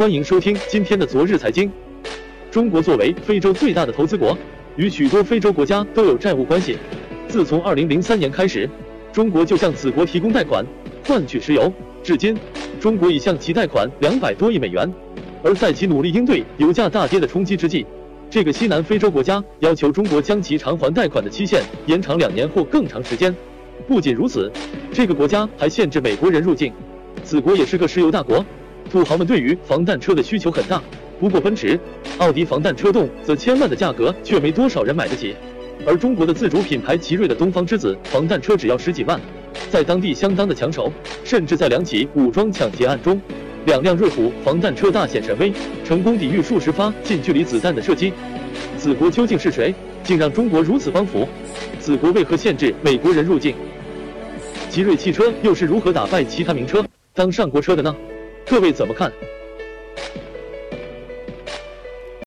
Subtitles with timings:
[0.00, 1.70] 欢迎收听今天的昨日财经。
[2.50, 4.34] 中国作为非洲最大的投资国，
[4.76, 6.78] 与许多非洲国家都有债务关系。
[7.28, 8.66] 自从2003年开始，
[9.12, 10.64] 中国就向此国提供贷款，
[11.04, 11.70] 换取石油。
[12.02, 12.34] 至今，
[12.80, 14.90] 中国已向其贷款两百多亿美元。
[15.42, 17.84] 而在其努力应对油价大跌的冲击之际，
[18.30, 23.36] 这个西南非洲国家要求中国将其偿还贷款的期限延长两年或更长时间。
[23.86, 24.50] 不仅如此，
[24.94, 26.72] 这个国家还限制美国人入境。
[27.22, 28.42] 此国也是个石油大国。
[28.88, 30.82] 土豪们对于防弹车的需求很大，
[31.18, 31.78] 不过奔驰、
[32.18, 35.34] 奥迪防弹车动则千万的价格却没多少人买得起，
[35.86, 39.20] 而中国的自主品牌奇瑞的东方之子防弹车只要十几万，
[39.70, 40.92] 在当地相当的抢手，
[41.24, 43.20] 甚至在两起武装抢劫案中，
[43.66, 45.52] 两辆瑞虎防弹车大显神威，
[45.84, 48.12] 成功抵御数十发近距离子弹的射击。
[48.76, 51.28] 此国究竟是谁，竟让中国如此帮扶？
[51.78, 53.54] 此国为何限制美国人入境？
[54.68, 57.94] 奇瑞汽车又是如何打败其他名车当上国车的呢？
[58.46, 59.12] 各位怎么看？